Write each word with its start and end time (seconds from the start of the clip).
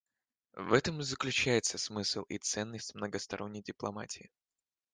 В 0.55 0.73
этом 0.73 0.99
и 0.99 1.03
заключается 1.03 1.77
смысл 1.77 2.23
и 2.23 2.39
ценность 2.39 2.95
многосторонней 2.95 3.61
дипломатии. 3.61 4.31